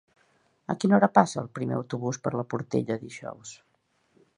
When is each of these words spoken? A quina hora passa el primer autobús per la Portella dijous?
A 0.73 0.75
quina 0.83 0.97
hora 0.99 1.11
passa 1.19 1.39
el 1.43 1.51
primer 1.59 1.77
autobús 1.83 2.21
per 2.25 2.35
la 2.41 2.49
Portella 2.55 3.01
dijous? 3.05 3.59